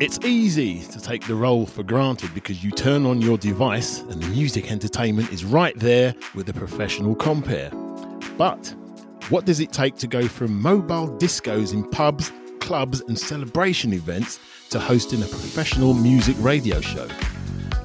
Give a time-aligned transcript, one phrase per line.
[0.00, 4.22] It's easy to take the role for granted because you turn on your device and
[4.22, 7.68] the music entertainment is right there with a professional compere.
[8.38, 8.74] But
[9.28, 14.40] what does it take to go from mobile discos in pubs, clubs, and celebration events
[14.70, 17.06] to hosting a professional music radio show?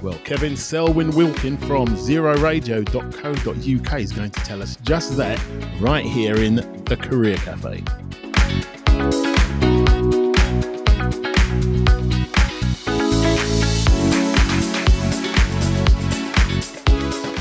[0.01, 5.37] Well, Kevin Selwyn Wilkin from zeroradio.co.uk is going to tell us just that
[5.81, 6.55] right here in
[6.85, 7.83] the Career Cafe.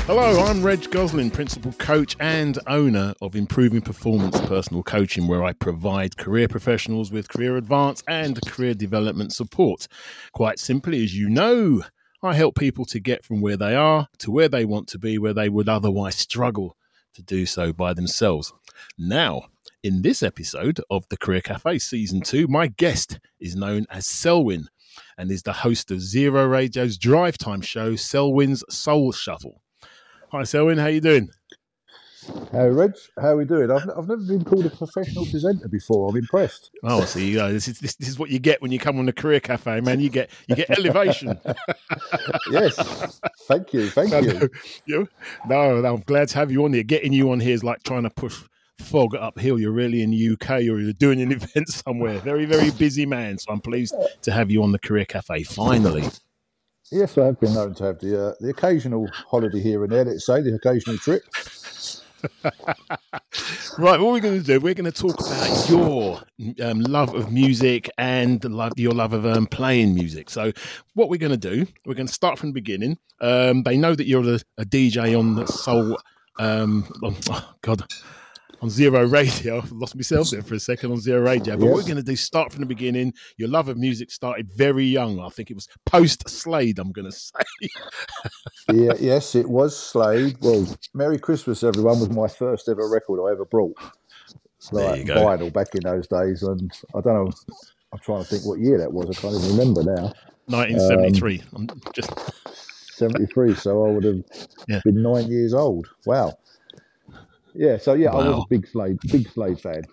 [0.07, 5.53] Hello, I'm Reg Goslin, Principal Coach and owner of Improving Performance Personal Coaching, where I
[5.53, 9.87] provide career professionals with career advance and career development support.
[10.31, 11.81] Quite simply, as you know,
[12.21, 15.17] I help people to get from where they are to where they want to be,
[15.17, 16.77] where they would otherwise struggle
[17.15, 18.53] to do so by themselves.
[18.99, 19.47] Now,
[19.81, 24.67] in this episode of the Career Cafe Season 2, my guest is known as Selwyn
[25.17, 29.63] and is the host of Zero Radio's drive time show, Selwyn's Soul Shuffle.
[30.35, 30.77] Hi, Selwyn.
[30.77, 31.29] How you doing?
[32.51, 32.91] Hey, Reg.
[33.21, 33.71] How are we doing?
[33.71, 36.09] I've, I've never been called a professional presenter before.
[36.09, 36.71] I'm impressed.
[36.83, 37.53] Oh, so you go.
[37.53, 39.79] This is this, this is what you get when you come on the Career Cafe,
[39.79, 40.01] man.
[40.01, 41.39] You get you get elevation.
[42.51, 43.21] yes.
[43.47, 43.89] Thank you.
[43.89, 44.49] Thank No, you.
[44.85, 45.07] you-
[45.47, 46.83] no, no, I'm glad to have you on here.
[46.83, 48.37] Getting you on here is like trying to push
[48.79, 49.57] fog uphill.
[49.57, 52.17] You're really in the UK or you're doing an event somewhere.
[52.19, 53.37] Very, very busy man.
[53.37, 56.03] So I'm pleased to have you on the Career Cafe finally.
[56.95, 60.05] Yes, I have been known to have the uh, the occasional holiday here and there.
[60.05, 61.23] Let's say the occasional trip.
[63.77, 66.21] Right, what we're going to do, we're going to talk about your
[66.63, 70.29] um, love of music and love, your love of um, playing music.
[70.29, 70.53] So,
[70.93, 72.97] what we're going to do, we're going to start from the beginning.
[73.19, 75.99] Um, they know that you're a, a DJ on the Soul,
[76.39, 77.83] um, oh God,
[78.61, 79.57] on Zero Radio.
[79.59, 81.55] I've lost myself there for a second on Zero Radio.
[81.57, 81.87] But what we're Yes.
[81.87, 83.13] going to do, start from the beginning.
[83.37, 85.19] Your love of music started very young.
[85.19, 87.39] I think it was post Slade, I'm going to say.
[88.73, 90.37] yeah, yes, it was Slade.
[90.41, 93.75] Well, Merry Christmas, everyone, was my first ever record I ever brought.
[94.71, 95.15] There Like you go.
[95.15, 97.31] vinyl back in those days, and I don't know.
[97.93, 99.09] I'm trying to think what year that was.
[99.09, 100.11] I can't even remember now.
[100.47, 101.43] 1973.
[101.55, 102.11] I'm um, just
[102.97, 104.23] 73, so I would have
[104.67, 104.81] Yeah.
[104.83, 105.87] been nine years old.
[106.05, 106.37] Wow.
[107.55, 109.87] Yeah, so yeah, I was a big Slade, big Slade fan.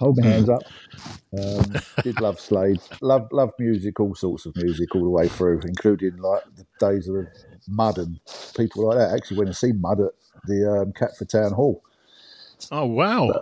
[0.00, 0.64] Hold my hands up.
[1.34, 2.80] Um, did love Slade.
[3.02, 7.08] Love love music, all sorts of music, all the way through, including like the days
[7.08, 7.28] of
[7.68, 8.20] Mud and
[8.56, 9.14] people like that.
[9.14, 10.12] Actually, went and see Mud at
[10.44, 11.82] the um, Catford Town Hall.
[12.72, 13.38] Oh wow!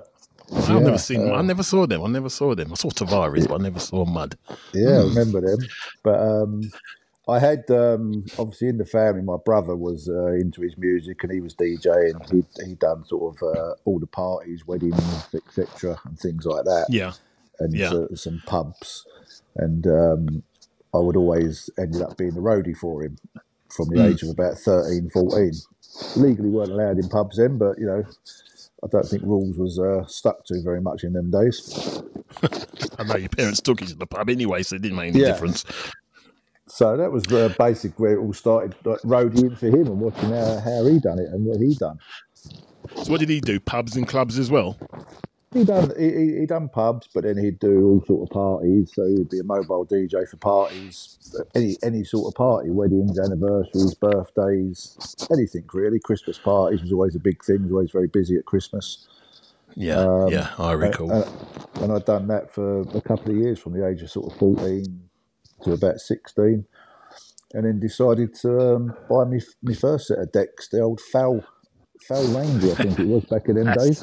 [0.69, 1.35] I've yeah, never seen them.
[1.35, 2.03] I uh, never saw them.
[2.05, 2.73] I never saw them.
[2.73, 4.37] I saw Tavares, but I never saw Mud.
[4.75, 5.09] Yeah, I Hmm.
[5.09, 5.71] remember them.
[6.05, 6.73] But um,
[7.29, 11.33] I had um, obviously in the family, my brother was uh, into his music and
[11.33, 12.31] he was DJing.
[12.33, 15.01] He he done sort of uh, all the parties, weddings,
[15.35, 17.13] etc., and things like that, Yeah,
[17.61, 17.93] and Yeah.
[17.93, 19.07] uh, some pubs.
[19.57, 20.43] And um,
[20.95, 23.19] I would always ended up being the roadie for him
[23.71, 24.13] from the Mm.
[24.13, 25.53] age of about 13, 14.
[26.17, 28.05] Legally weren't allowed in pubs then, but you know.
[28.85, 32.03] I don't think rules was uh, stuck to very much in them days.
[32.99, 35.21] I know your parents took you to the pub anyway, so it didn't make any
[35.21, 35.27] Yeah.
[35.27, 35.65] difference.
[36.77, 40.29] So that was uh, basic where it all started, like roadieing for him and watching
[40.29, 41.99] how, how he done it and what he done.
[43.03, 43.59] So what did he do?
[43.59, 44.77] Pubs and clubs as well.
[45.55, 48.93] He done he, he, he done pubs, but then he'd do all sort of parties.
[48.95, 53.95] So he'd be a mobile DJ for parties, any any sort of party, weddings, anniversaries,
[53.95, 55.99] birthdays, anything really.
[55.99, 57.61] Christmas parties was always a big thing.
[57.61, 59.09] He was always very busy at Christmas,
[59.77, 61.11] Yeah, Um, yeah, I recall.
[61.11, 61.25] and,
[61.81, 64.39] and I'd done that for a couple of years, from the age of sort of
[64.39, 65.06] fourteen
[65.63, 66.65] to about sixteen,
[67.55, 71.45] and then decided to um, buy me my first set of decks, the old foul
[72.07, 74.03] foul ranger, I think it was back in them That's days.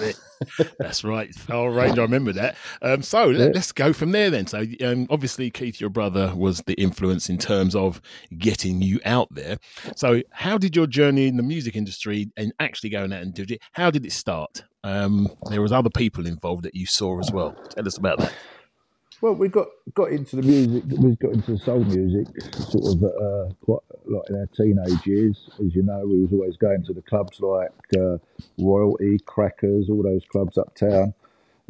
[0.60, 0.74] it.
[0.80, 1.34] That's right.
[1.34, 1.98] Foul range.
[1.98, 2.56] I remember that.
[2.82, 3.46] Um, so Yeah.
[3.46, 4.48] let, us go from there then.
[4.48, 8.02] So um, obviously, Keith, your brother, was the influence in terms of
[8.38, 9.58] getting you out there.
[9.96, 13.52] So how did your journey in the music industry and actually going out and did
[13.52, 13.62] it?
[13.74, 14.64] How did it start?
[14.84, 17.56] Um, there was other people involved that you saw as well.
[17.70, 18.34] Tell us about that.
[19.24, 20.84] Well, we got got into the music.
[21.00, 25.50] We got into the soul music, sort of uh, quite like in our teenage years.
[25.66, 28.18] As you know, we was always going to the clubs like uh,
[28.58, 31.14] Royalty, Crackers, all those clubs uptown,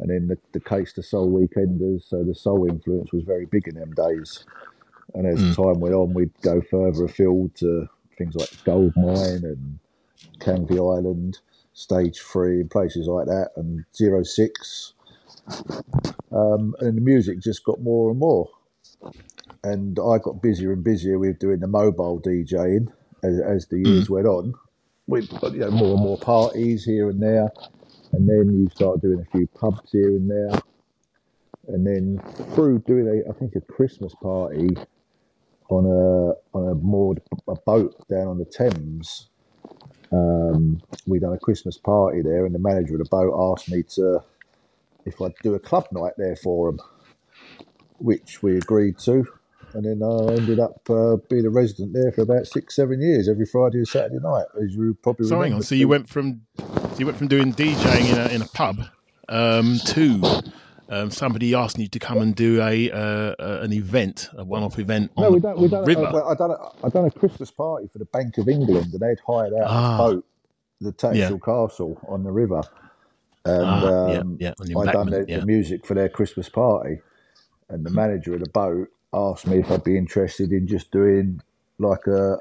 [0.00, 2.08] and then the, the Caister Soul Weekenders.
[2.08, 4.44] So the soul influence was very big in them days.
[5.14, 9.78] And as time went on, we'd go further afield to things like Gold Mine and
[10.40, 11.38] Canvey Island,
[11.72, 14.94] Stage Three, and places like that, and Zero Six
[16.32, 18.50] um, and the music just got more and more.
[19.62, 22.88] And I got busier and busier with doing the mobile DJing
[23.22, 24.54] as, as the years went on.
[25.06, 27.52] We've you know more and more parties here and there,
[28.12, 30.60] and then you start doing a few pubs here and there,
[31.68, 32.20] and then
[32.54, 34.68] through doing a I think a Christmas party
[35.68, 39.28] on a on a moored a boat down on the Thames.
[40.10, 43.82] Um, we done a Christmas party there, and the manager of the boat asked me
[43.94, 44.20] to
[45.06, 46.80] if I'd do a club night there for them,
[47.98, 49.26] which we agreed to.
[49.74, 53.28] And then I ended up uh, being a resident there for about six, seven years,
[53.28, 55.62] every Friday and Saturday night, as you probably So hang on.
[55.62, 58.84] So you went from so you went from doing DJing in a in a pub
[59.28, 60.22] um, to
[60.90, 62.96] um, somebody asking you to come and do a uh,
[63.40, 65.84] uh, an event, a one-off event on No, we the, done on we the done
[65.86, 66.22] river.
[66.22, 69.00] uh, I done a, I done a Christmas party for the Bank of England, and
[69.00, 69.94] they'd hired out Ah.
[69.94, 70.26] a boat,
[70.80, 72.62] the Tattershall Castle on the river,
[73.44, 75.40] and Ah, um, yeah, the I done the, yeah.
[75.40, 77.00] the music for their Christmas party,
[77.70, 81.40] and the manager of the boat asked me if I'd be interested in just doing
[81.78, 82.34] like a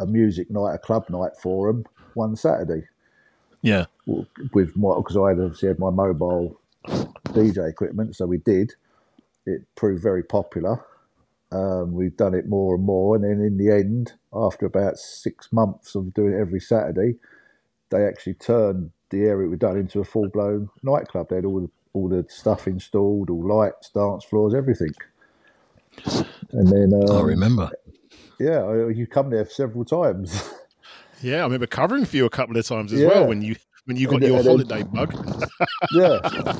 [0.00, 1.84] a, a music night, a club night for them
[2.14, 2.84] one Saturday
[3.62, 3.86] yeah,
[4.52, 6.60] with my because I had obviously had my mobile
[7.28, 8.74] DJ equipment, so we did.
[9.46, 10.84] It proved very popular.
[11.52, 15.52] Um, we've done it more and more, and then in the end, after about six
[15.52, 17.16] months of doing it every Saturday,
[17.90, 21.28] they actually turned the area we'd done into a full blown nightclub.
[21.28, 24.94] They had all the, all the stuff installed, all lights, dance floors, everything.
[26.52, 27.70] And then, I um, remember.
[28.38, 30.54] yeah, I- you come there several times.
[31.22, 33.08] Yeah, I remember covering for you a couple of times as Yeah.
[33.08, 33.54] well when you
[33.84, 35.58] when you got And then- your and then- holiday bug.
[35.92, 36.52] yeah.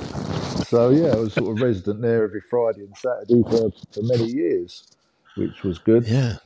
[0.64, 4.26] So yeah, I was sort of resident there every Friday and Saturday for, for many
[4.26, 4.87] years,
[5.38, 6.06] which was good.
[6.06, 6.37] Yeah,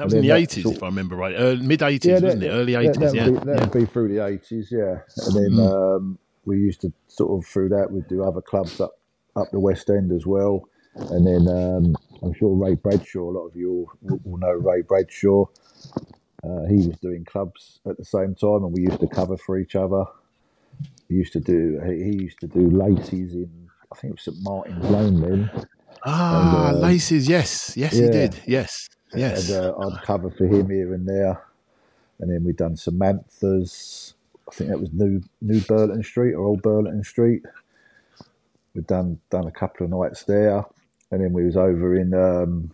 [0.00, 1.34] that was in the eighties, sort- if I remember right.
[1.34, 2.48] Uh, Mid eighties, wasn't it?
[2.48, 2.96] Early eighties.
[2.96, 3.44] That'd, Yeah, be, yeah.
[3.44, 5.00] that'd be through the eighties, yeah.
[5.26, 5.96] And then Mm.
[5.96, 8.98] um, we used to sort of through that we'd do other clubs up
[9.36, 10.64] up the West End as well.
[10.96, 14.82] And then um, I'm sure Ray Bradshaw, a lot of you will, will know Ray
[14.82, 15.44] Bradshaw.
[16.42, 19.58] Uh, he was doing clubs at the same time, and we used to cover for
[19.58, 20.04] each other.
[21.08, 21.80] He used to do.
[21.86, 23.50] He, he used to do Lacey's in.
[23.92, 25.50] I think it was St Martin's Lane then.
[26.06, 27.28] Ah, And, uh, laces.
[27.28, 28.34] Yes, yes, he did.
[28.46, 29.50] Yes, yes.
[29.50, 31.42] And uh, I'd cover for him here and there.
[32.18, 34.14] And then we'd done Samantha's.
[34.48, 37.42] I think that was New New Burlington Street or Old Burlington Street.
[38.74, 40.64] We'd done done a couple of nights there,
[41.10, 42.72] and then we was over in um,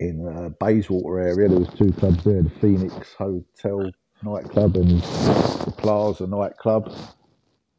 [0.00, 1.48] in uh, Bayswater area.
[1.48, 3.90] There was two clubs there: the Phoenix Hotel
[4.22, 6.92] nightclub and the Plaza nightclub.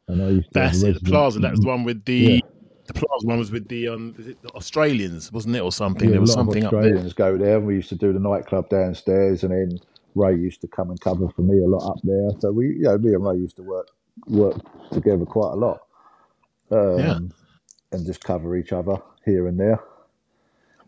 [0.08, 0.94] And I used to That's it.
[1.02, 1.40] The Plaza.
[1.40, 2.14] That was the one with the.
[2.14, 2.40] Yeah.
[2.92, 6.08] The Plaza one was with the um, is it the Australians, wasn't it, or something?
[6.08, 6.80] Yeah, there was something of up there.
[6.82, 7.56] Australians go there.
[7.58, 9.78] and We used to do the nightclub downstairs, and then
[10.16, 12.30] Ray used to come and cover for me a lot up there.
[12.40, 13.88] So we, you know, me and Ray used to work
[14.26, 14.56] work
[14.90, 15.78] together quite a lot,
[16.72, 17.18] um, Yeah.
[17.92, 19.80] and just cover each other here and there.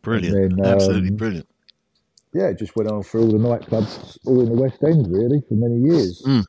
[0.02, 1.48] Brilliant, And then, absolutely um, brilliant.
[2.34, 5.40] Yeah, it just went on through all the nightclubs, all in the West End, really,
[5.48, 6.20] for many years.
[6.26, 6.44] Mm.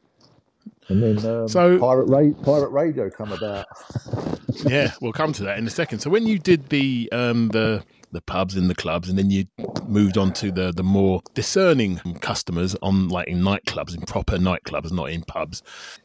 [0.89, 3.65] And then um, So- pirate ra- pirate radio come about.
[4.65, 5.99] yeah, we'll come to that in a second.
[5.99, 9.45] So when you did the um, the the pubs and the clubs, and then you
[9.87, 14.91] moved on to the the more discerning customers on like in nightclubs, in proper nightclubs,
[14.91, 15.63] not in pubs.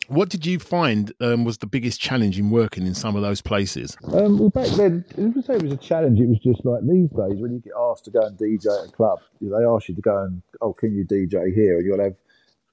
[0.08, 3.40] What did you find um, was the biggest challenge in working in some of those
[3.40, 3.96] places?
[4.12, 6.18] Um, well, back then, I would say it was a challenge.
[6.18, 8.88] It was just like these days when you get asked to go and DJ at
[8.88, 11.78] a club, they ask you to go and, oh, can you DJ here?
[11.78, 12.14] And you'll have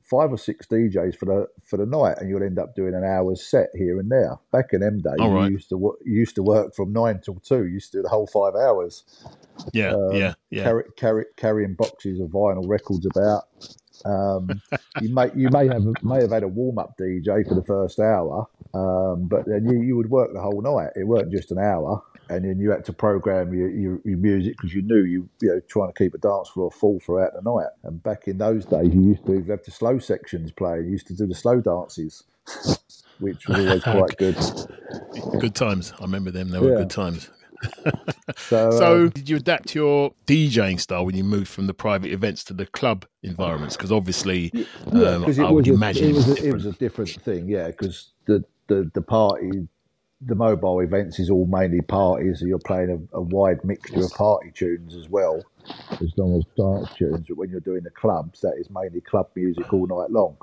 [0.09, 3.03] five or six DJs for the for the night, and you'll end up doing an
[3.03, 4.37] hour's set here and there.
[4.51, 5.47] Back in them days, right.
[5.47, 7.65] you used to wo- you used to work from nine till two.
[7.65, 9.03] You used to do the whole five hours,
[9.73, 10.63] Yeah, Um, yeah, yeah.
[10.63, 13.43] carry, carry, carrying boxes of vinyl records about.
[14.05, 14.61] Um,
[15.01, 17.99] you may you may have may have had a warm up DJ for the first
[17.99, 20.91] hour, um, but then you, you would work the whole night.
[20.95, 24.53] It weren't just an hour, and then you had to program your, your, your music
[24.57, 27.41] because you knew you you know trying to keep a dance floor full throughout the
[27.43, 27.69] night.
[27.83, 30.77] And back in those days, you used to have the slow sections play.
[30.79, 32.23] You used to do the slow dances,
[33.19, 34.37] which was always quite good.
[35.37, 35.93] Good times.
[35.99, 36.49] I remember them.
[36.49, 36.73] They were Yeah.
[36.73, 37.29] good times.
[38.37, 42.11] So, So, um, did you adapt your DJing style when you moved from the private
[42.11, 43.77] events to the club environments?
[43.77, 44.53] Because obviously,
[44.91, 46.47] Yeah, um, I it would was a, imagine it was, a, different.
[46.47, 47.49] it was a different thing.
[47.49, 49.67] Yeah, because the, the the party,
[50.21, 52.39] the mobile events is all mainly parties.
[52.39, 55.43] So you're playing a, a wide mixture of party tunes as well,
[55.91, 57.25] as long as dance tunes.
[57.27, 60.37] But when you're doing the clubs, that is mainly club music all night long.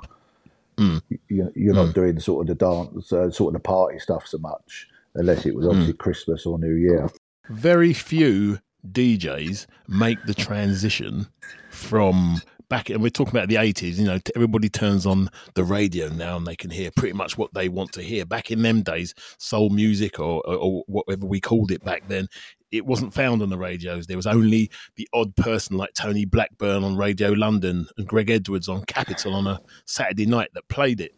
[0.77, 1.01] Mm.
[1.29, 4.37] You, you're not doing sort of the dance, uh, sort of the party stuff so
[4.39, 5.69] much, unless it was Mm.
[5.69, 7.09] obviously Christmas or New Year.
[7.49, 8.59] very few
[8.91, 11.27] DJs make the transition
[11.69, 12.41] from
[12.73, 16.37] back, and we're talking about the 80s, you know, everybody turns on the radio now
[16.37, 18.25] and they can hear pretty much what they want to hear.
[18.25, 22.27] Back in them days, soul music or, or, or whatever we called it back then,
[22.71, 24.07] it wasn't found on the radios.
[24.07, 28.67] There was only the odd person like Tony Blackburn on Radio London and Greg Edwards
[28.67, 31.13] on Capital on a Saturday night that played it.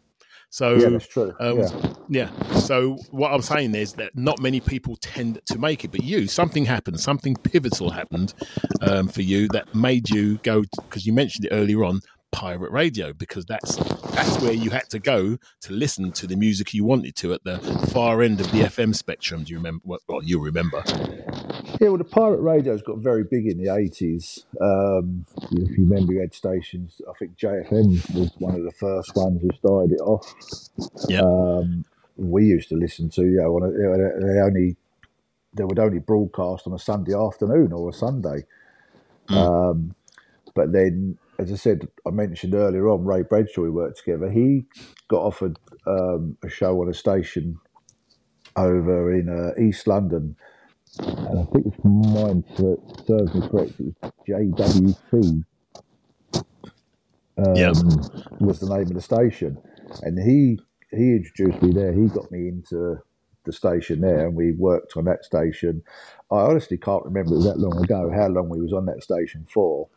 [0.50, 1.34] So yeah, that's true.
[1.40, 1.94] Um, yeah.
[2.08, 2.48] yeah.
[2.54, 6.26] So what I'm saying is that not many people tend to make it, but you,
[6.26, 8.32] something happened, something pivotal happened
[8.80, 12.00] um, for you that made you go because you mentioned it earlier on
[12.32, 16.74] pirate radio because that's that's where you had to go to listen to the music
[16.74, 17.58] you wanted to at the
[17.92, 19.44] far end of the FM spectrum.
[19.44, 19.82] Do you remember?
[19.84, 20.82] Well, you remember.
[21.80, 24.44] Yeah, well, the pirate radio's got very big in the eighties.
[24.60, 27.00] Um, if you remember, you had stations.
[27.08, 30.34] I think JFM was one of the first ones who started it off.
[31.08, 31.22] Yeah.
[31.22, 31.84] Um,
[32.16, 33.22] we used to listen to.
[33.22, 34.76] You know, they only
[35.54, 38.44] they would only broadcast on a Sunday afternoon or a Sunday.
[39.28, 39.36] Mm.
[39.36, 39.94] Um,
[40.54, 44.30] but then as I said, I mentioned earlier on, Ray Bradshaw, we worked together.
[44.30, 44.66] He
[45.08, 47.58] got offered um, a show on a station
[48.56, 50.36] over in uh, East London,
[51.26, 53.72] and I think it's mine that serves me correct.
[53.80, 55.44] It was JWT.
[57.38, 57.72] Um, yeah.
[58.40, 59.58] was the name of the station,
[60.02, 60.58] and he
[60.90, 61.92] he introduced me there.
[61.92, 62.98] He got me into
[63.44, 65.82] the station there, and we worked on that station.
[66.30, 69.02] I honestly can't remember it was that long ago how long we was on that
[69.02, 69.88] station for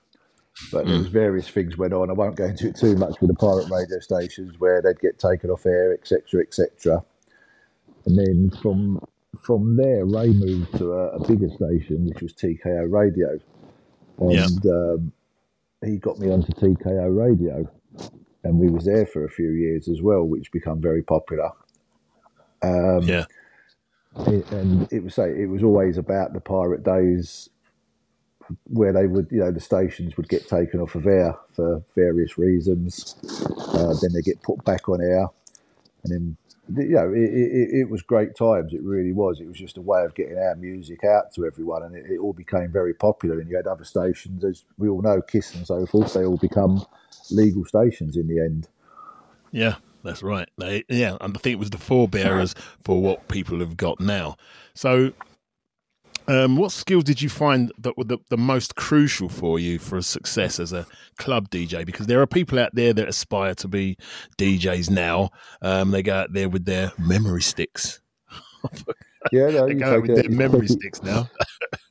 [0.72, 0.90] but mm.
[0.90, 2.10] there's various things went on.
[2.10, 5.20] I won't go into it too much with the pirate radio stations where they'd get
[5.20, 7.04] taken off air, etc., etc.
[8.06, 9.00] And then from
[9.42, 13.40] from there, Ray moved to a, a bigger station, which was TKO Radio,
[14.20, 14.72] and yeah.
[14.72, 15.12] um,
[15.86, 17.70] he got me onto TKO Radio,
[18.44, 21.52] and we was there for a few years as well, which became very popular.
[22.62, 23.26] Um, yeah.
[24.28, 27.50] It, and it was say it was always about the pirate days
[28.66, 32.38] where they would, you know, the stations would get taken off of air for various
[32.38, 33.16] reasons.
[33.74, 35.28] Uh, then they get put back on air,
[36.04, 36.38] and then
[36.76, 38.74] you know, it, it, it, was great times.
[38.74, 39.40] It really was.
[39.40, 42.20] It was just a way of getting our music out to everyone, and it, it,
[42.20, 43.40] all became very popular.
[43.40, 46.14] And you had other stations, as we all know, Kiss and so forth.
[46.14, 46.86] They all become
[47.32, 48.68] legal stations in the end.
[49.52, 50.48] Yeah, that's right.
[50.58, 52.54] They, yeah, and I think it was the forebearers
[52.84, 54.38] for what people have got now.
[54.76, 55.14] So
[56.30, 59.98] um, what skills did you find that were the, the most crucial for you for
[59.98, 60.86] a success as a
[61.18, 61.84] club DJ?
[61.84, 63.98] Because there are people out there that aspire to be
[64.38, 65.32] DJs now.
[65.64, 68.00] Um, they go out there with their memory sticks.
[69.32, 71.28] yeah, no, they go out with their memory sticks now.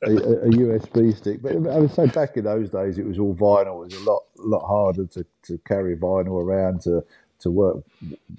[0.03, 3.35] a, a, USB stick, but I would say back in those days it was all
[3.35, 3.83] vinyl.
[3.83, 7.03] It was a lot lot harder to, to carry vinyl around to
[7.39, 7.77] to work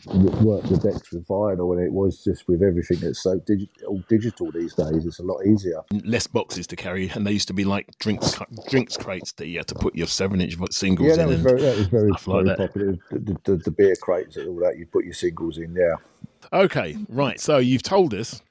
[0.06, 4.02] work the decks with vinyl, and it was just with everything that's so digi- all
[4.08, 5.06] digital these days.
[5.06, 5.80] It's a lot easier.
[6.04, 8.38] Less boxes to carry, and they used to be like drinks
[8.68, 11.28] drinks crates that you had to put your seven inch singles yeah, that in.
[11.28, 12.98] Was very, that was very, very like popular.
[13.10, 15.74] The, the, the, beer crates and all that, you put your singles in.
[15.74, 15.96] Yeah.
[16.52, 17.38] Okay, right.
[17.40, 18.42] So you've told us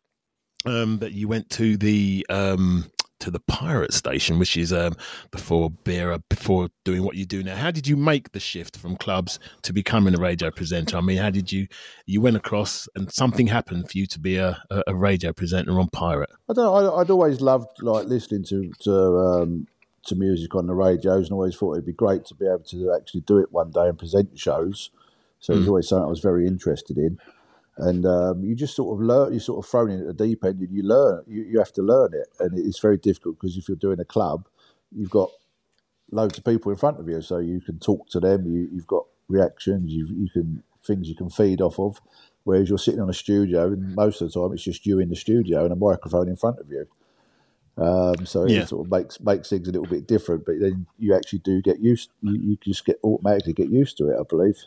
[0.66, 4.96] um, that you went to the um, to the pirate station, which is um,
[5.32, 7.56] before Bearer, before doing what you do now.
[7.56, 10.98] How did you make the shift from clubs to becoming a radio presenter?
[10.98, 11.68] I mean, how did you
[12.06, 15.90] you went across and something happened for you to be a, a radio presenter on
[15.90, 16.30] Pirate?
[16.50, 16.66] I don't.
[16.66, 19.68] Know, I, would always loved like listening to to um,
[20.06, 22.94] to music on the radios, and always thought it'd be great to be able to
[22.96, 24.92] actually do it one day and present shows.
[25.40, 25.56] So mm.
[25.56, 25.70] it was hmm.
[25.70, 27.18] always something I was very interested in
[27.80, 29.32] and um, you just sort of learn.
[29.32, 31.24] You're sort of thrown in at the deep end, and you learn.
[31.28, 34.06] You, you have to learn it, and it's very difficult because if you're doing a
[34.06, 34.48] club,
[34.92, 35.30] you've got
[36.12, 38.46] loads of people in front of you, so you can talk to them.
[38.46, 39.94] You, have got reactions.
[39.94, 42.02] You you can things you can feed off of.
[42.44, 45.10] Whereas you're sitting on a studio, and most of the time it's just you in
[45.10, 46.88] the studio and a microphone in front of you.
[47.78, 48.62] Um, so yeah.
[48.62, 50.46] it sort of makes makes things a little bit different.
[50.46, 52.10] But then you actually do get used.
[52.22, 54.66] You, you just get automatically get used to it, I believe.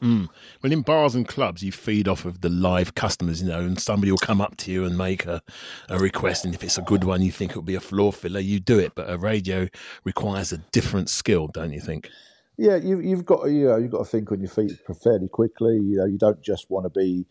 [0.00, 0.28] Mm.
[0.62, 3.80] Well, in bars and clubs, you feed off of the live customers, you know, and
[3.80, 5.42] somebody will come up to you and make a,
[5.88, 6.44] a request.
[6.44, 8.78] And if it's a good one, you think it'll be a floor filler, you do
[8.78, 8.94] it.
[8.94, 9.68] But a radio
[10.04, 12.08] requires a different skill, don't you think?
[12.56, 15.76] Yeah, you, you've got you know you've got to think on your feet fairly quickly.
[15.76, 17.24] You know, you don't just want to be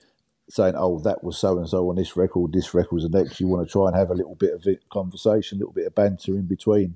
[0.49, 3.47] saying, "Oh, that was so and so on this record, this record's the next." You
[3.47, 6.31] want to try and have a little bit of conversation, a little bit of banter
[6.31, 6.95] in between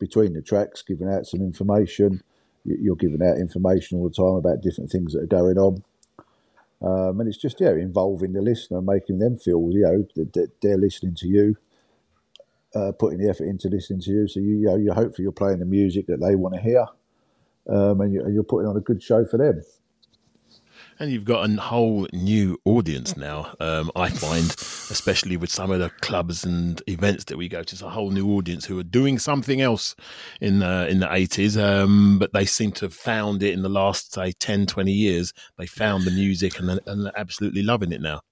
[0.00, 2.22] between the tracks, giving out some information
[2.80, 5.82] you're giving out information all the time about different things that are going on.
[6.80, 10.78] Um, and it's just yeah, involving the listener, making them feel you know that, they're
[10.78, 11.56] listening to you,
[12.74, 14.28] uh, putting the effort into listening to you.
[14.28, 16.86] So you, you know, you hopefully you're playing the music that they want to hear,
[17.68, 19.62] um, and, you, and you're putting on a good show for them
[20.98, 23.54] and you've got a whole new audience now.
[23.60, 24.44] Um, I find,
[24.90, 28.10] especially with some of the clubs and events that we go to, it's a whole
[28.10, 29.94] new audience who are doing something else
[30.40, 33.68] in the in the eighties, um, but they seem to have found it in the
[33.68, 35.32] last say 10, 20 years.
[35.56, 38.22] They found the music and, and they're absolutely loving it now.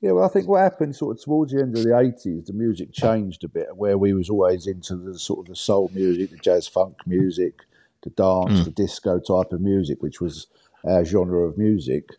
[0.00, 2.52] Yeah, well, I think what happened sort of towards the end of the eighties, the
[2.52, 3.76] music changed a bit.
[3.76, 7.62] Where we was always into the sort of the soul music, the jazz funk music,
[8.02, 8.64] the dance, mm.
[8.64, 10.48] the disco type of music, which was
[10.84, 12.10] our genre of music.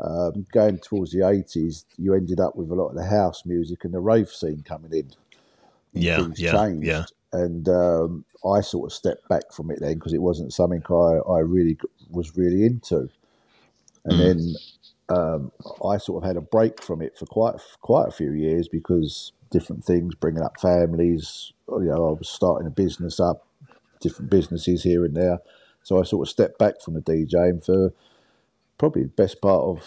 [0.00, 3.84] Um, going towards the eighties, you ended up with a lot of the house music
[3.84, 5.10] and the rave scene coming in.
[5.92, 7.04] Yeah, Things yeah, changed, yeah.
[7.32, 11.18] and um, I sort of stepped back from it then because it wasn't something I,
[11.30, 11.78] I really
[12.10, 13.10] was really into.
[14.04, 14.20] And Mm.
[14.20, 14.56] then
[15.08, 15.52] um,
[15.84, 19.32] I sort of had a break from it for quite quite a few years because
[19.50, 21.52] different things, bringing up families.
[21.68, 23.46] You know, I was starting a business up,
[24.00, 25.38] different businesses here and there.
[25.82, 27.92] So I sort of stepped back from the DJing for
[28.78, 29.82] probably the best part of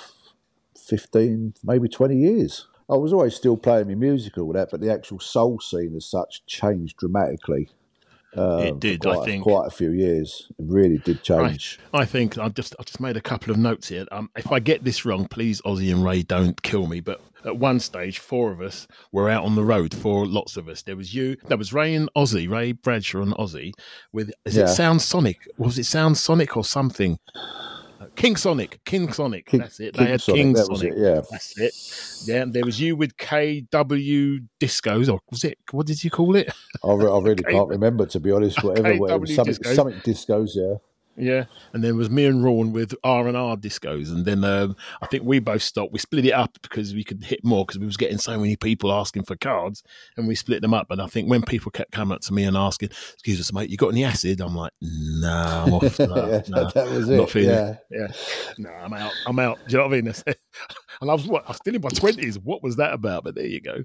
[0.77, 2.67] fifteen, maybe twenty years.
[2.89, 5.93] I was always still playing my music and all that, but the actual soul scene
[5.95, 7.69] as such changed dramatically.
[8.35, 9.43] um, It did, I think.
[9.43, 10.47] quite a few years.
[10.59, 11.79] It really did change.
[11.93, 14.05] I think I just I just made a couple of notes here.
[14.11, 16.99] Um, if I get this wrong, please Ozzy and Ray don't kill me.
[16.99, 19.93] But at one stage, four of us were out on the road.
[19.95, 23.33] For lots of us, there was you, there was Ray and Ozzy, Ray Bradshaw and
[23.35, 23.71] Ozzy.
[24.11, 24.63] With is Yeah.
[24.65, 25.47] it Sound Sonic?
[25.57, 27.17] Was it Sound Sonic or something?
[28.15, 29.45] King Sonic, King Sonic.
[29.45, 29.93] King- that's it.
[29.93, 30.93] King they had Sonic, King Sonic.
[30.93, 31.21] it, yeah.
[31.29, 32.27] That's it.
[32.29, 35.57] Yeah, and there was you with KW Discos, or was it?
[35.71, 36.51] What did you call it?
[36.83, 37.51] I, re- I really Okay.
[37.51, 38.63] can't remember, to be honest.
[38.63, 39.75] Whatever, whatever something, discos.
[39.75, 40.75] something discos, yeah.
[41.17, 44.43] Yeah, and then it was me and Ron with R and R discos, and then
[44.43, 45.91] um, I think we both stopped.
[45.91, 48.55] We split it up because we could hit more because we was getting so many
[48.55, 49.83] people asking for cards,
[50.15, 50.89] and we split them up.
[50.89, 53.69] And I think when people kept coming up to me and asking, "Excuse us, mate,
[53.69, 55.99] you got any acid?" I'm like, "No, I'm off.
[55.99, 57.31] No, yeah, no, that was I'm not it.
[57.31, 57.75] feeling Yeah.
[57.91, 58.07] yeah,
[58.57, 59.11] no, I'm out.
[59.27, 59.59] I'm out.
[59.67, 60.13] Do you know what I mean?
[61.01, 61.45] and I was what?
[61.45, 62.39] I was still in my twenties.
[62.39, 63.23] What was that about?
[63.25, 63.83] But there you go.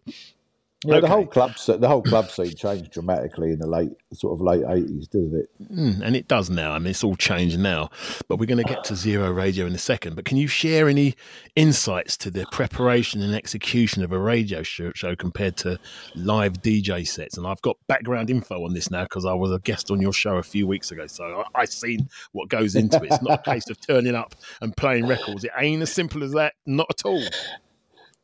[0.85, 4.43] Yeah, the whole club, the whole club scene changed dramatically in the late, sort of
[4.43, 5.73] late eighties, didn't it?
[5.73, 6.73] Mm, and it does now.
[6.73, 7.89] I mean, it's all changed now.
[8.29, 10.17] But we're going to get to Zero Radio in a second.
[10.17, 11.15] But can you share any
[11.57, 15.79] insights to the preparation and execution of a radio show, show compared to
[16.15, 17.39] live DJ sets?
[17.39, 20.13] And I've got background info on this now because I was a guest on your
[20.13, 21.07] show a few weeks ago.
[21.07, 23.13] So I, I've seen what goes into it.
[23.13, 25.43] It's not a case of turning up and playing records.
[25.43, 26.53] It ain't as simple as that.
[26.67, 27.25] Not at all.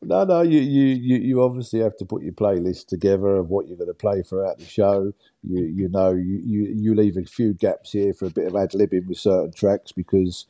[0.05, 3.77] No, no, you, you, you, obviously have to put your playlist together of what you're
[3.77, 5.13] going to play throughout the show.
[5.43, 8.55] You, you know, you, you, you leave a few gaps here for a bit of
[8.55, 10.45] ad libbing with certain tracks because,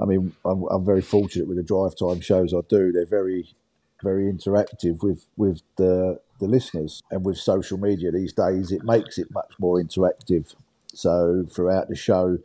[0.00, 2.92] I mean, I'm, I'm very fortunate with the drive time shows I do.
[2.92, 3.54] They're very,
[4.02, 7.02] very interactive with, with the, the listeners.
[7.10, 10.54] And with social media these days, it makes it much more interactive.
[10.94, 12.38] So throughout the show,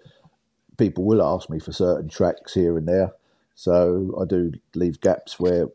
[0.77, 3.13] people will ask me for certain tracks here and there.
[3.55, 5.67] So I do leave gaps where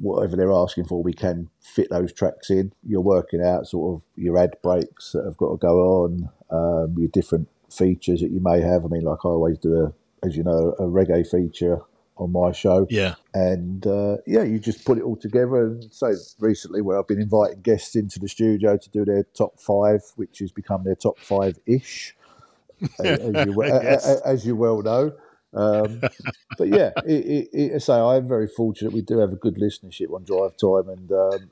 [0.00, 2.72] whatever they're asking for, we can fit those tracks in.
[2.86, 6.96] You're working out sort of your ad breaks that have got to go on, um,
[6.98, 8.84] your different features that you may have.
[8.84, 11.78] I mean, like I always do a, as you know, a reggae feature
[12.18, 13.14] on my show Yeah.
[13.34, 15.64] and uh, yeah, you just put it all together.
[15.66, 19.58] And so recently, where I've been inviting guests into the studio to do their top
[19.58, 22.14] five, which has become their top five ish,
[22.98, 23.46] as, as
[23.82, 24.06] Yes.
[24.06, 25.12] as, as you well know.
[25.54, 26.00] Um,
[26.58, 28.92] but yeah, it, it, it, I say I'm very fortunate.
[28.92, 31.50] We do have a good listenership on Drive Time, and um,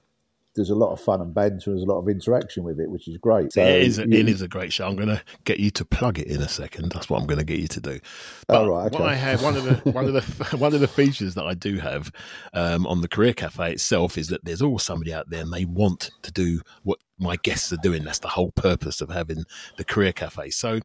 [0.57, 1.71] there's a lot of fun and banter.
[1.71, 3.53] There's a lot of interaction with it, which is great.
[3.53, 3.99] So it is.
[3.99, 4.87] A, it is a great show.
[4.87, 6.91] I'm going to get you to plug it in a second.
[6.91, 8.01] That's what I'm going to get you to do.
[8.49, 9.05] But right, what okay.
[9.05, 11.79] I have one of the one of the one of the features that I do
[11.79, 12.11] have
[12.53, 15.65] um, on the Career Cafe itself is that there's always somebody out there and they
[15.65, 18.03] want to do what my guests are doing.
[18.03, 19.45] That's the whole purpose of having
[19.77, 20.51] the Career Cafe.
[20.51, 20.81] So.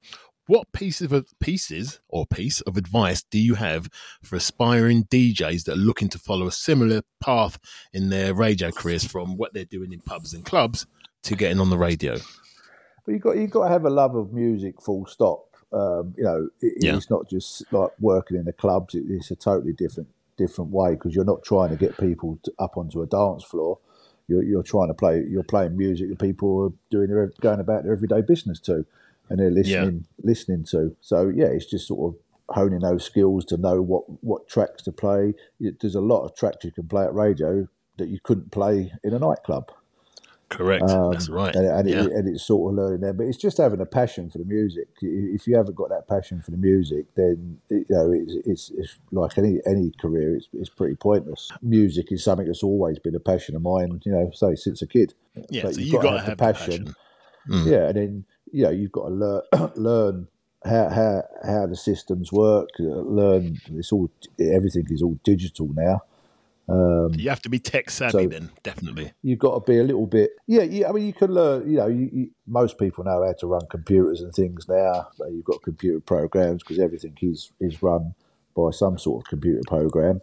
[0.48, 3.90] What piece of pieces or piece of advice do you have
[4.22, 7.58] for aspiring DJs that are looking to follow a similar path
[7.94, 10.86] in their radio careers from what they're doing in pubs and clubs
[11.24, 12.18] to getting on the radio?
[13.06, 15.46] But you got you got to have a love of music, full stop.
[15.74, 16.96] Um, you know, it, Yeah.
[16.96, 18.94] it's not just like working in the clubs.
[18.96, 22.52] It, it's a totally different different way because you're not trying to get people to,
[22.60, 23.80] up onto a dance floor.
[24.28, 25.24] You're, you're trying to play.
[25.28, 28.86] You're playing music that people are doing their going about their everyday business to,
[29.30, 30.96] and they're listening listening to.
[31.02, 34.92] So yeah, it's just sort of honing those skills to know what what tracks to
[34.92, 35.34] play.
[35.60, 38.92] It, there's a lot of tracks you can play at radio that you couldn't play
[39.04, 39.72] in a nightclub
[40.50, 40.88] Correct.
[40.88, 41.56] That's right.
[41.56, 42.04] and, and, yeah.
[42.04, 43.14] it, and it's sort of learning there.
[43.14, 44.88] But it's just having a passion for the music.
[45.02, 49.00] If you haven't got that passion for the music, then you know it's it's, it's
[49.12, 50.36] like any any career.
[50.36, 51.50] It's it's pretty pointless.
[51.62, 54.02] Music is something that's always been a passion of mine.
[54.06, 55.16] You know, say since a kid.
[55.50, 55.64] yeah.
[55.64, 56.86] So you've you've got to have have the the passion.
[56.86, 56.96] passion.
[57.50, 57.72] Mm.
[57.72, 59.42] Yeah, and then you know you've got to learn
[59.76, 60.28] learn
[60.66, 62.70] how how how the systems work.
[62.80, 66.02] uh, Learn it's all everything is all digital now.
[66.68, 69.14] You have to be tech savvy So- then, definitely.
[69.22, 71.78] you've got to be a little bit yeah, yeah i mean you can learn you
[71.78, 75.46] know you, you, most people know how to run computers and things now but you've
[75.46, 78.16] got computer programs because everything is is run
[78.56, 80.22] by some sort of computer program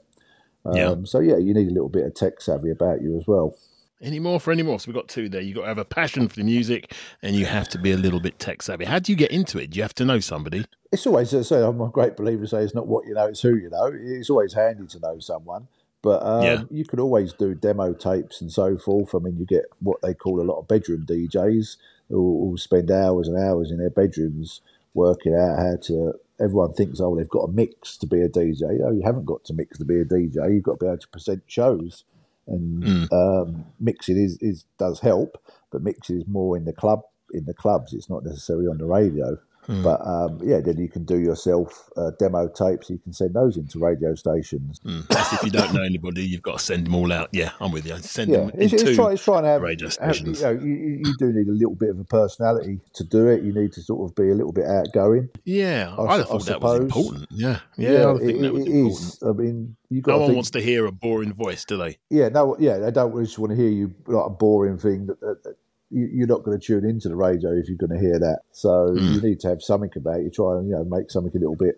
[0.64, 0.94] um, Yeah.
[1.04, 3.54] so yeah you need a little bit of tech savvy about you as well
[4.02, 4.78] anymore for any more?
[4.80, 5.40] So we've got two there.
[5.40, 7.96] You've got to have a passion for the music and you have to be a
[7.96, 8.84] little bit tech savvy.
[8.84, 9.70] How do you get into it?
[9.70, 10.64] Do you have to know somebody?
[10.90, 13.40] It's always, I say, I'm a great believer say it's not what you know, it's
[13.40, 13.90] who you know.
[13.94, 15.68] It's always handy to know someone.
[16.02, 16.62] But um, Yeah.
[16.70, 19.14] you could always do demo tapes and so forth.
[19.14, 21.76] I mean, you get what they call a lot of bedroom DJs
[22.08, 24.60] who will spend hours and hours in their bedrooms
[24.94, 26.14] working out how to.
[26.40, 28.62] Everyone thinks, oh, they've got to mix to be a DJ.
[28.84, 30.52] Oh, you haven't got to mix to be a DJ.
[30.52, 32.02] You've got to be able to present shows.
[32.48, 33.11] And Mm.
[33.12, 35.38] um, mixing is, is does help,
[35.72, 37.02] but mixing is more in the club
[37.33, 37.92] in the clubs.
[37.94, 39.38] It's not necessarily on the radio.
[39.66, 39.83] Hmm.
[39.83, 42.90] But um, yeah, then you can do yourself uh, demo tapes.
[42.90, 44.81] You can send those into radio stations.
[44.85, 45.07] Mm.
[45.07, 47.29] That's if you don't know anybody, you've got to send them all out.
[47.33, 47.96] Yeah, I'm with you.
[47.98, 50.40] Send Yeah, them it's, into it's, try, it's trying to have, radio have- stations.
[50.40, 50.72] you, know, you,
[51.05, 53.42] you do need a little bit of a personality to do it.
[53.44, 55.29] You need to sort of be a little bit outgoing.
[55.44, 57.27] Yeah, I I, s- I thought that was important.
[57.31, 58.92] Yeah, yeah, I think it, that was it important.
[58.92, 59.22] is.
[59.22, 61.98] I mean, you got No one think, wants to hear a boring voice, do they?
[62.11, 65.20] yeah, no, yeah, they don't just want to hear you like a boring thing that,
[65.20, 65.57] that, that
[65.92, 68.40] you're not going to tune into the radio if you're going to hear that.
[68.52, 69.14] So Mm.
[69.14, 70.22] you need to have something about.
[70.22, 71.76] You try and you know make something a little bit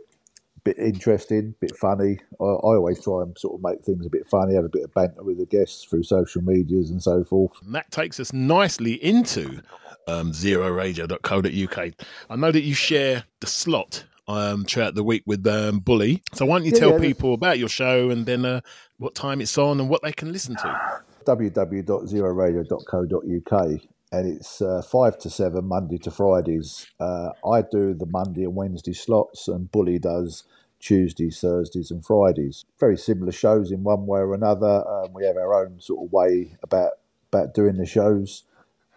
[0.65, 2.19] bit interesting, bit funny.
[2.41, 4.85] I, I always try and sort of make things a bit funny, have a bit
[4.85, 7.53] of banter with the guests through social medias and so forth.
[7.63, 9.61] And that takes us nicely into
[10.09, 11.93] um, zeroradio.co.uk.
[12.31, 16.23] I know that you share the slot um, throughout the week with um, Bully.
[16.33, 18.63] So why don't you Yeah, tell yeah, people about your show and then uh,
[18.97, 20.79] what time it's on and what they can listen to?
[21.27, 23.81] www.zeroradio.co.uk
[24.15, 26.87] and it's uh, 5 to 7 Monday to Fridays.
[27.01, 30.45] Uh, I do the Monday and Wednesday slots and Bully does
[30.79, 32.65] Tuesdays, Thursdays and Fridays.
[32.79, 34.87] Very similar shows in one way or another.
[34.87, 36.93] Um, we have our own sort of way about,
[37.33, 38.45] about doing the shows,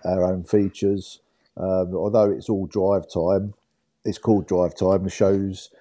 [0.06, 1.20] our own features.
[1.56, 3.56] Um, although it's all drive time,
[4.06, 5.04] it's called drive time.
[5.04, 5.72] The shows,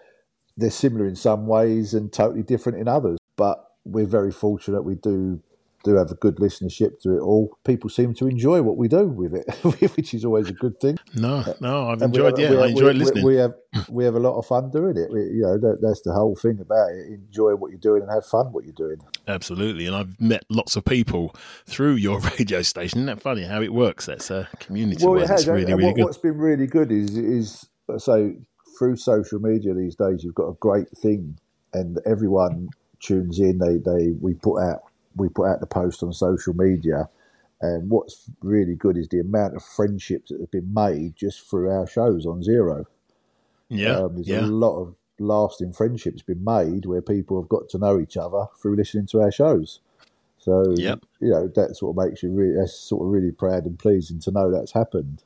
[0.57, 3.19] they're similar in some ways and totally different in others.
[3.37, 5.43] But we're very fortunate we do
[5.87, 7.57] do have a good listenership to it all.
[7.65, 9.47] People seem to enjoy what we do with it,
[9.97, 10.99] which is always a good thing.
[11.15, 12.39] No, uh, no, I've And enjoyed.
[12.39, 13.25] Yeah, we- I we- listening.
[13.25, 13.55] We have
[13.89, 15.13] we have a lot of fun doing it.
[15.13, 17.07] We, you know, that, that's the whole thing about it.
[17.07, 18.99] Enjoy what you're doing and have fun what you're doing.
[19.29, 21.35] Absolutely, and I've met lots of people
[21.67, 23.01] through your radio station.
[23.01, 24.07] Isn't that funny how it works?
[24.07, 25.07] That's a community.
[25.07, 25.47] Well, it has.
[25.47, 26.05] really, and really what, good.
[26.05, 28.35] What's been really good is is uh, so
[28.79, 31.39] through social media these days, you've got a great thing,
[31.73, 32.71] and everyone
[33.01, 33.59] tunes in.
[33.59, 34.83] They they we put out
[35.17, 37.09] we put out the post on social media,
[37.61, 41.71] and what's really good is the amount of friendships that have been made just through
[41.71, 42.87] our shows on Zero.
[43.69, 44.41] Yeah, Um, there's yeah.
[44.41, 48.47] a lot of lasting friendships been made where people have got to know each other
[48.61, 49.81] through listening to our shows.
[50.39, 51.01] So Yep.
[51.21, 54.21] you know that sort of makes you really that's sort of really proud and pleasing
[54.21, 55.25] to know that's happened.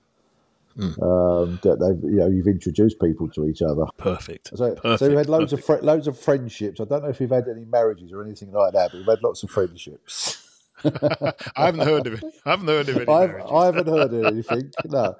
[0.76, 1.02] Hmm.
[1.02, 3.84] Um, that they've you know you've introduced people to each other.
[3.96, 4.50] Perfect.
[4.56, 4.98] So, Perfect.
[5.00, 6.80] so we've had loads of fri loads of friendships.
[6.80, 9.22] I don't know if we've had any marriages or anything like that, but we've had
[9.22, 10.36] lots of friendships.
[10.84, 12.24] I haven't heard of it.
[12.46, 13.50] I haven't heard of marriages.
[13.52, 14.70] I haven't heard of anything.
[14.86, 15.14] No,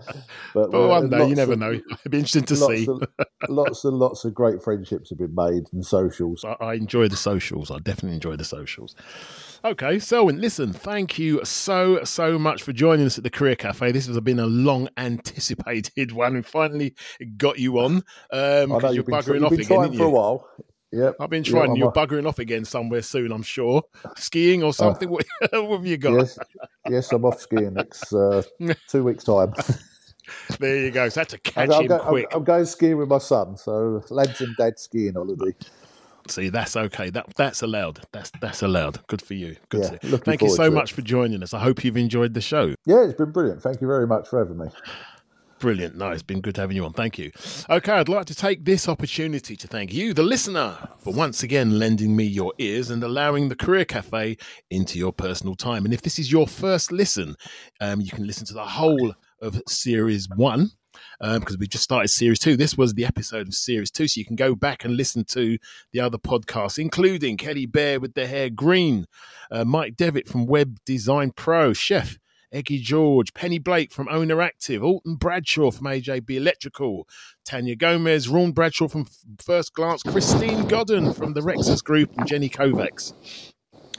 [0.54, 1.70] but, But one day, you never of- know.
[1.90, 2.86] It'd be interesting to Lots see.
[2.86, 3.06] and,
[3.48, 6.44] lots and lots of great friendships have been made and socials.
[6.46, 7.70] I, I enjoy the socials.
[7.70, 8.94] I definitely enjoy the socials.
[9.62, 13.92] Okay, Selwyn, listen, thank you so, so much for joining us at the Career Cafe.
[13.92, 16.34] This has been a long anticipated one.
[16.34, 16.94] We finally
[17.36, 19.96] got you on um, I know you're you've been, tr- you've off been again, trying
[19.98, 20.48] for a while.
[20.92, 21.16] Yep.
[21.20, 21.70] I've been trying.
[21.72, 23.82] I'm you're a- buggering off again somewhere soon, I'm sure.
[24.16, 25.10] Skiing or something.
[25.10, 26.14] what, what have you got?
[26.14, 26.38] Yes,
[26.88, 28.42] yes, I'm off skiing next uh,
[28.88, 29.52] two weeks' time.
[30.58, 31.08] There you go.
[31.10, 32.26] So had to catch I'm, I'm him go- I'm- quick.
[32.32, 35.54] I'm going skiing with my son, so lads and dad skiing holiday.
[36.30, 37.10] See, that's okay.
[37.10, 38.00] That that's allowed.
[38.12, 39.04] That's that's allowed.
[39.08, 39.56] Good for you.
[39.68, 39.82] Good.
[39.82, 40.70] Yeah, to, looking thank you so to it.
[40.70, 41.52] much for joining us.
[41.52, 42.74] I hope you've enjoyed the show.
[42.86, 43.62] Yeah, it's been brilliant.
[43.62, 44.66] Thank you very much for having me.
[45.60, 45.94] Brilliant.
[45.94, 46.94] No, it's been good having you on.
[46.94, 47.30] Thank you.
[47.68, 51.78] Okay, I'd like to take this opportunity to thank you, the listener, for once again
[51.78, 54.38] lending me your ears and allowing the Career Cafe
[54.70, 55.84] into your personal time.
[55.84, 57.36] And if this is your first listen,
[57.82, 59.12] um, you can listen to the whole
[59.42, 60.70] of Series 1
[61.20, 62.56] um, because we just started Series 2.
[62.56, 65.58] This was the episode of Series 2, so you can go back and listen to
[65.92, 69.06] the other podcasts, including Kelly Bear with the hair green,
[69.50, 72.18] uh, Mike Devitt from Web Design Pro, Chef
[72.52, 77.06] Eggy George, Penny Blake from Owner Active, Alton Bradshaw from AJB Electrical,
[77.44, 79.06] Tanya Gomez, Ron Bradshaw from
[79.38, 83.12] First Glance, Christine Godden from the Rexus Group, and Jenny Kovacs,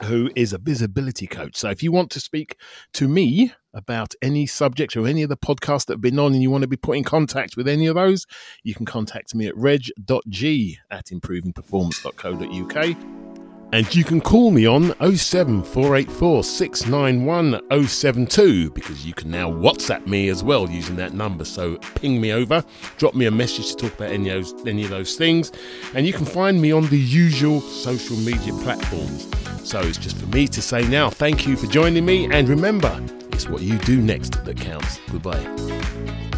[0.04, 1.56] who is a visibility coach.
[1.56, 2.56] So if you want to speak
[2.94, 6.42] to me about any subject or any of the podcasts that have been on and
[6.42, 8.26] you want to be put in contact with any of those,
[8.62, 13.31] you can contact me at reg.g at improvingperformance.co.uk.
[13.72, 20.28] And you can call me on 07484 691 072 because you can now WhatsApp me
[20.28, 21.44] as well using that number.
[21.46, 22.62] So ping me over,
[22.98, 25.52] drop me a message to talk about any of those, any of those things.
[25.94, 29.26] And you can find me on the usual social media platforms.
[29.64, 32.30] So it's just for me to say now, thank you for joining me.
[32.30, 35.00] And remember, it's what you do next that counts.
[35.10, 36.31] Goodbye.